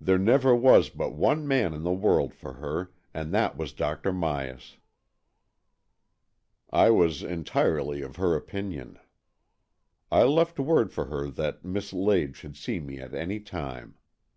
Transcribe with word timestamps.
There 0.00 0.16
never 0.16 0.54
was 0.54 0.90
but 0.90 1.12
one 1.14 1.44
man 1.44 1.74
in 1.74 1.82
the 1.82 1.90
world 1.92 2.32
for 2.32 2.52
her, 2.52 2.92
and 3.12 3.34
that 3.34 3.56
was 3.56 3.72
Dr. 3.72 4.12
Myas." 4.12 4.76
I 6.70 6.90
was 6.90 7.24
entirely 7.24 8.00
of 8.00 8.14
her 8.14 8.36
opinion. 8.36 9.00
I 10.08 10.22
left 10.22 10.60
word 10.60 10.96
with 10.96 11.08
her 11.08 11.30
that 11.32 11.64
Miss 11.64 11.92
Lade 11.92 12.36
could 12.36 12.56
see 12.56 12.78
me 12.78 13.00
at 13.00 13.12
any 13.12 13.40
time. 13.40 13.96